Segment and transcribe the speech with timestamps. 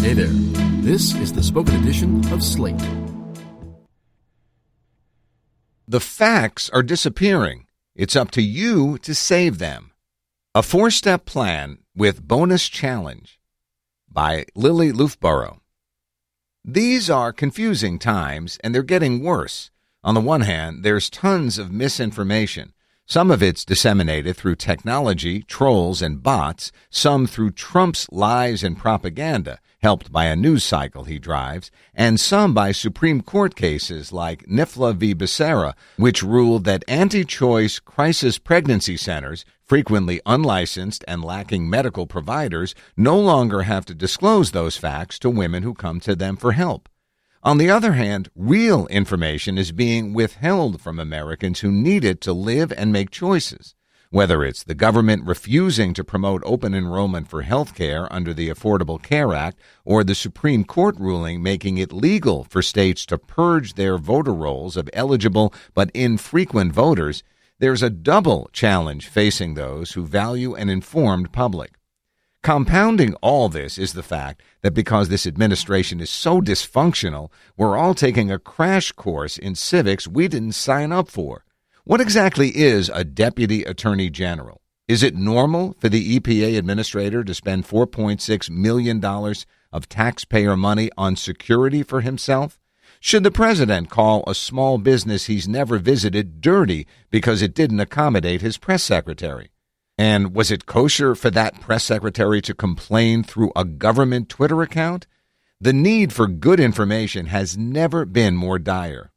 [0.00, 0.28] Hey there.
[0.80, 2.80] This is the spoken edition of Slate.
[5.88, 7.66] The facts are disappearing.
[7.96, 9.90] It's up to you to save them.
[10.54, 13.40] A four step plan with bonus challenge
[14.08, 15.58] by Lili Loofbourow.
[16.64, 19.70] These are confusing times, and they're getting worse.
[20.04, 22.72] On the one hand, there's tons of misinformation.
[23.10, 29.60] Some of it's disseminated through technology, trolls, and bots, some through Trump's lies and propaganda,
[29.80, 34.94] helped by a news cycle he drives, and some by Supreme Court cases like NIFLA
[34.94, 35.14] v.
[35.14, 42.74] Becerra, which ruled that anti choice crisis pregnancy centers, frequently unlicensed and lacking medical providers,
[42.94, 46.90] no longer have to disclose those facts to women who come to them for help.
[47.48, 52.34] On the other hand, real information is being withheld from Americans who need it to
[52.34, 53.74] live and make choices.
[54.10, 59.02] Whether it's the government refusing to promote open enrollment for health care under the Affordable
[59.02, 63.96] Care Act or the Supreme Court ruling making it legal for states to purge their
[63.96, 67.22] voter rolls of eligible but infrequent voters,
[67.60, 71.77] there's a double challenge facing those who value an informed public.
[72.42, 77.94] Compounding all this is the fact that because this administration is so dysfunctional, we're all
[77.94, 81.44] taking a crash course in civics we didn't sign up for.
[81.84, 84.60] What exactly is a deputy attorney general?
[84.86, 89.04] Is it normal for the EPA administrator to spend $4.6 million
[89.72, 92.60] of taxpayer money on security for himself?
[93.00, 98.40] Should the president call a small business he's never visited dirty because it didn't accommodate
[98.42, 99.50] his press secretary?
[99.98, 105.08] And was it kosher for that press secretary to complain through a government Twitter account?
[105.60, 109.10] The need for good information has never been more dire.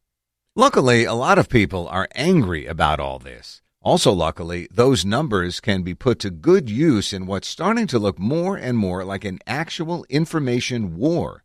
[0.56, 3.62] Luckily, a lot of people are angry about all this.
[3.84, 8.18] Also, luckily, those numbers can be put to good use in what's starting to look
[8.18, 11.44] more and more like an actual information war.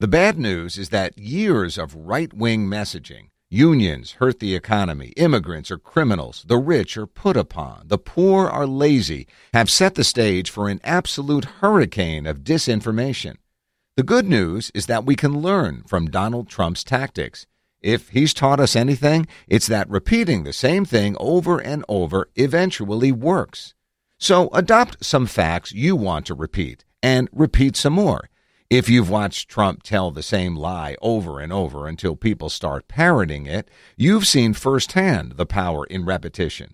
[0.00, 5.08] The bad news is that years of right wing messaging Unions hurt the economy.
[5.08, 6.42] Immigrants are criminals.
[6.48, 7.82] The rich are put upon.
[7.88, 9.26] The poor are lazy.
[9.52, 13.36] Have set the stage for an absolute hurricane of disinformation.
[13.94, 17.46] The good news is that we can learn from Donald Trump's tactics.
[17.82, 23.12] If he's taught us anything, it's that repeating the same thing over and over eventually
[23.12, 23.74] works.
[24.16, 28.30] So adopt some facts you want to repeat and repeat some more.
[28.72, 33.44] If you've watched Trump tell the same lie over and over until people start parroting
[33.44, 36.72] it, you've seen firsthand the power in repetition.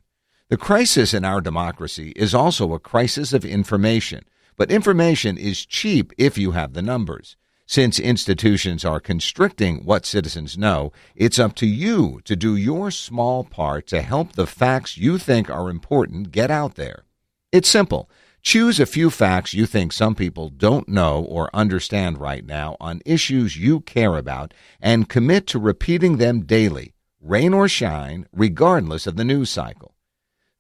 [0.49, 4.23] The crisis in our democracy is also a crisis of information,
[4.57, 7.37] but information is cheap if you have the numbers.
[7.67, 13.43] Since institutions are constricting what citizens know, it's up to you to do your small
[13.43, 17.07] part to help the facts you think are important get out there.
[17.51, 18.09] It's simple.
[18.43, 23.03] Choose a few facts you think some people don't know or understand right now on
[23.05, 29.17] issues you care about and commit to repeating them daily, rain or shine, regardless of
[29.17, 29.95] the news cycle.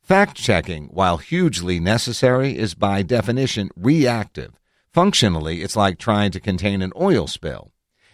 [0.02, 4.58] Fact checking, while hugely necessary, is by definition reactive.
[4.92, 7.72] Functionally, it's like trying to contain an oil spill.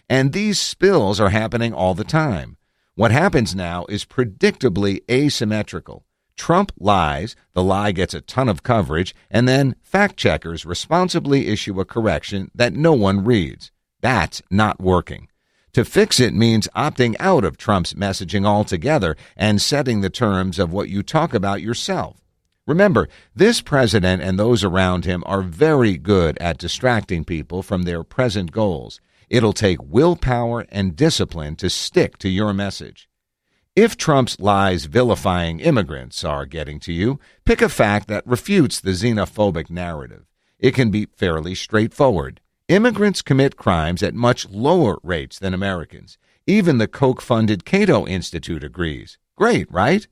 [0.09, 2.57] And these spills are happening all the time.
[2.95, 6.05] What happens now is predictably asymmetrical.
[6.35, 11.79] Trump lies, the lie gets a ton of coverage, and then fact checkers responsibly issue
[11.79, 13.71] a correction that no one reads.
[14.01, 15.29] That's not working.
[15.73, 20.71] To fix it means opting out of Trump's messaging altogether and setting the terms of
[20.71, 22.21] what you talk about yourself.
[22.67, 28.03] Remember, this president and those around him are very good at distracting people from their
[28.03, 29.01] present goals.
[29.29, 33.09] It'll take willpower and discipline to stick to your message.
[33.75, 38.91] If Trump's lies vilifying immigrants are getting to you, pick a fact that refutes the
[38.91, 40.23] xenophobic narrative.
[40.57, 42.39] It can be fairly straightforward.
[42.69, 46.17] Immigrants commit crimes at much lower rates than Americans.
[46.47, 49.17] Even the Koch funded Cato Institute agrees.
[49.35, 50.07] Great, right?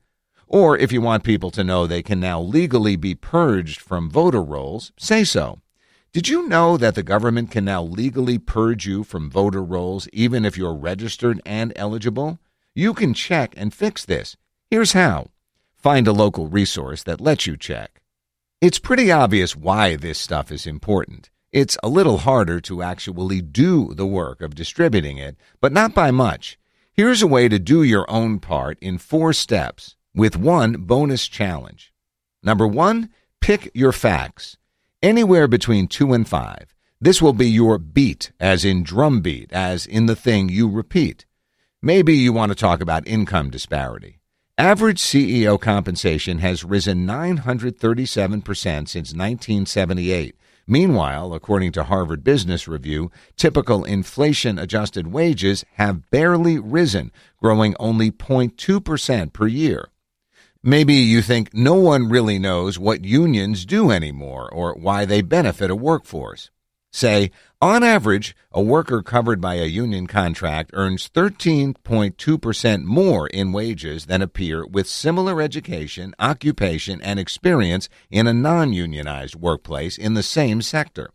[0.46, 4.44] Or if you want people to know they can now legally be purged from voter
[4.44, 5.62] rolls, say so.
[6.12, 10.44] Did you know that the government can now legally purge you from voter rolls even
[10.44, 12.40] if you're registered and eligible?
[12.76, 14.36] You can check and fix this.
[14.72, 15.28] Here's how
[15.76, 18.02] find a local resource that lets you check.
[18.62, 21.30] It's pretty obvious why this stuff is important.
[21.52, 26.10] It's a little harder to actually do the work of distributing it, but not by
[26.10, 26.58] much.
[26.94, 31.94] Here's a way to do your own part in four steps with one bonus challenge.
[32.42, 33.10] Number one,
[33.40, 34.58] pick your facts.
[35.04, 36.74] Anywhere between two and five.
[37.00, 41.26] This will be your beat, as in drum beat, as in the thing you repeat.
[41.86, 44.20] Maybe you want to talk about income disparity.
[44.58, 48.48] Average CEO compensation has risen 937%
[48.88, 50.36] since 1978,
[50.66, 58.12] Meanwhile, according to Harvard Business Review, typical inflation adjusted wages have barely risen, growing only
[58.12, 59.90] 0.2% per year.
[60.64, 65.70] Maybe you think no one really knows what unions do anymore or why they benefit
[65.70, 66.50] a workforce.
[66.96, 74.06] Say, on average, a worker covered by a union contract earns 13.2% more in wages
[74.06, 80.14] than a peer with similar education, occupation, and experience in a non unionized workplace in
[80.14, 81.10] the same sector.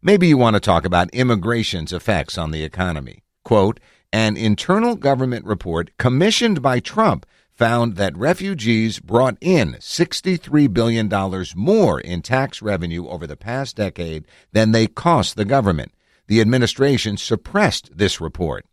[0.00, 3.24] Maybe you want to talk about immigration's effects on the economy.
[3.44, 3.80] Quote,
[4.12, 7.26] an internal government report commissioned by Trump
[7.60, 11.10] found that refugees brought in $63 billion
[11.54, 15.92] more in tax revenue over the past decade than they cost the government.
[16.26, 18.64] The administration suppressed this report.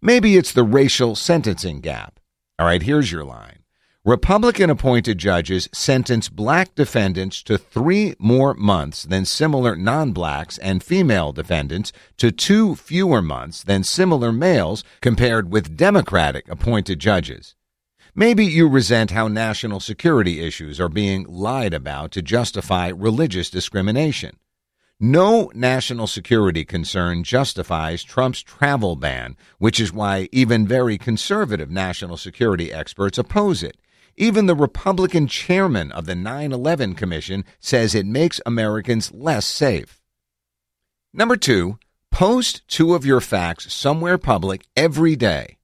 [0.00, 2.20] Maybe it's the racial sentencing gap.
[2.60, 3.64] All right, here's your line.
[4.04, 10.84] Republican appointed judges sentence black defendants to three more months than similar non blacks and
[10.84, 17.56] female defendants to two fewer months than similar males compared with Democratic appointed judges.
[18.14, 24.36] Maybe you resent how national security issues are being lied about to justify religious discrimination.
[25.00, 32.18] No national security concern justifies Trump's travel ban, which is why even very conservative national
[32.18, 33.78] security experts oppose it.
[34.14, 40.02] Even the Republican chairman of the 9 11 Commission says it makes Americans less safe.
[41.14, 41.78] Number two,
[42.10, 45.56] post two of your facts somewhere public every day.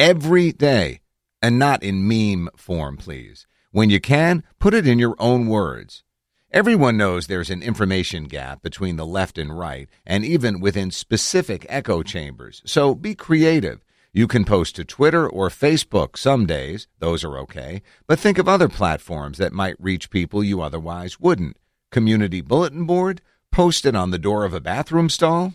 [0.00, 1.01] Every day
[1.42, 3.46] and not in meme form, please.
[3.72, 6.04] When you can, put it in your own words.
[6.52, 11.64] Everyone knows there's an information gap between the left and right, and even within specific
[11.68, 13.82] echo chambers, so be creative.
[14.12, 18.46] You can post to Twitter or Facebook some days, those are okay, but think of
[18.46, 21.56] other platforms that might reach people you otherwise wouldn't.
[21.90, 23.22] Community bulletin board?
[23.50, 25.54] Post it on the door of a bathroom stall?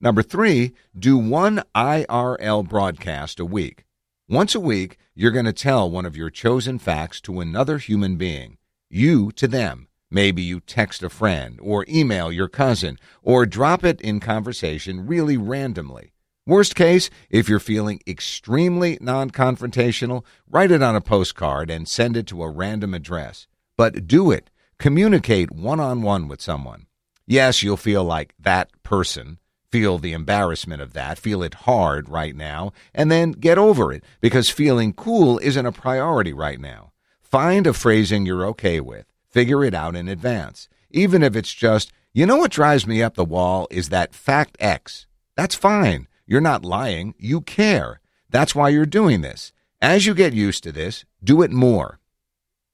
[0.00, 3.83] Number three, do one IRL broadcast a week.
[4.28, 8.16] Once a week, you're going to tell one of your chosen facts to another human
[8.16, 8.56] being,
[8.88, 9.86] you to them.
[10.10, 15.36] Maybe you text a friend, or email your cousin, or drop it in conversation really
[15.36, 16.14] randomly.
[16.46, 22.16] Worst case, if you're feeling extremely non confrontational, write it on a postcard and send
[22.16, 23.46] it to a random address.
[23.76, 24.48] But do it.
[24.78, 26.86] Communicate one on one with someone.
[27.26, 29.38] Yes, you'll feel like that person
[29.74, 34.04] feel the embarrassment of that, feel it hard right now, and then get over it
[34.20, 36.92] because feeling cool isn't a priority right now.
[37.20, 39.04] Find a phrasing you're okay with.
[39.28, 40.68] Figure it out in advance.
[40.92, 44.56] Even if it's just, you know what drives me up the wall is that fact
[44.60, 45.08] X.
[45.34, 46.06] That's fine.
[46.24, 47.16] You're not lying.
[47.18, 48.00] You care.
[48.30, 49.52] That's why you're doing this.
[49.82, 51.98] As you get used to this, do it more.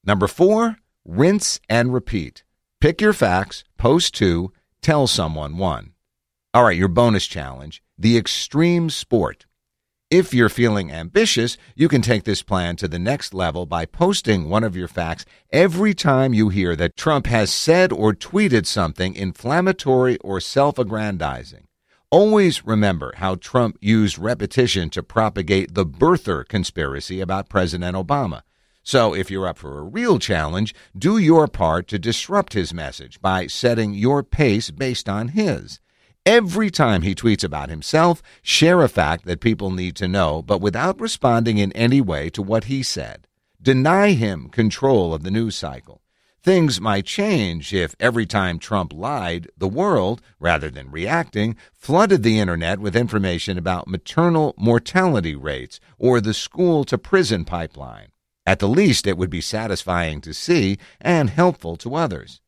[0.05, 2.43] Number four, rinse and repeat.
[2.79, 4.53] Pick your facts, post two,
[4.83, 5.93] tell someone one.
[6.53, 9.45] All right, your bonus challenge the extreme sport.
[10.09, 14.49] If you're feeling ambitious, you can take this plan to the next level by posting
[14.49, 19.15] one of your facts every time you hear that Trump has said or tweeted something
[19.15, 21.67] inflammatory or self aggrandizing.
[22.09, 28.41] Always remember how Trump used repetition to propagate the birther conspiracy about President Obama.
[28.83, 33.21] So, if you're up for a real challenge, do your part to disrupt his message
[33.21, 35.80] by setting your pace based on his.
[36.25, 40.61] Every time he tweets about himself, share a fact that people need to know, but
[40.61, 43.27] without responding in any way to what he said.
[43.59, 46.03] Deny him control of the news cycle.
[46.43, 52.37] Things might change if every time Trump lied, the world, rather than reacting, flooded the
[52.37, 58.09] internet with information about maternal mortality rates or the school to prison pipeline.
[58.45, 62.41] At the least, it would be satisfying to see and helpful to others.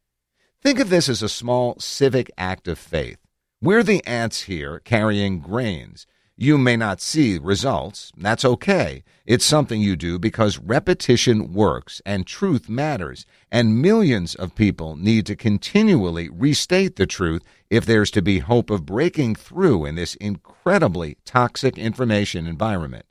[0.61, 3.22] Think of this as a small civic act of faith.
[3.63, 6.05] We're the ants here carrying grains.
[6.35, 8.11] You may not see results.
[8.17, 9.05] That's okay.
[9.25, 13.25] It's something you do because repetition works and truth matters.
[13.49, 18.69] And millions of people need to continually restate the truth if there's to be hope
[18.69, 23.05] of breaking through in this incredibly toxic information environment.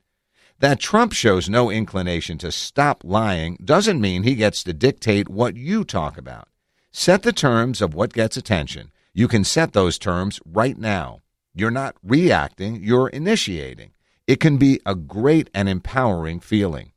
[0.59, 5.55] That Trump shows no inclination to stop lying doesn't mean he gets to dictate what
[5.55, 6.47] you talk about.
[6.91, 11.21] Set the terms of what gets attention you can set those terms right now.
[11.53, 13.91] You're not reacting, you're initiating.
[14.25, 16.93] It can be a great and empowering feeling.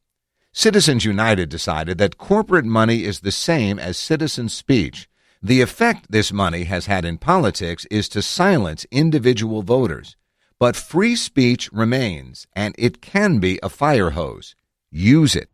[0.52, 5.08] Citizens United decided that corporate money is the same as citizen speech.
[5.42, 10.16] The effect this money has had in politics is to silence individual voters.
[10.58, 14.54] But free speech remains, and it can be a fire hose.
[14.90, 15.50] Use it.